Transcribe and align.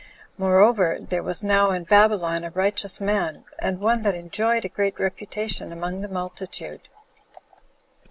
Moreover, 0.35 0.97
there 0.99 1.21
was 1.21 1.43
now 1.43 1.69
in 1.69 1.83
Babylon 1.83 2.43
a 2.43 2.49
righteous 2.49 2.99
man, 2.99 3.43
and 3.59 3.79
one 3.79 4.01
that 4.01 4.15
enjoyed 4.15 4.65
a 4.65 4.67
great 4.67 4.99
reputation 4.99 5.71
among 5.71 6.01
the 6.01 6.07
multitude. 6.07 6.89